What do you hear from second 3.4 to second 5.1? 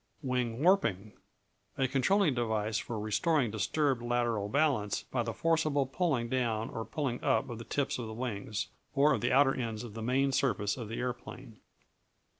disturbed lateral balance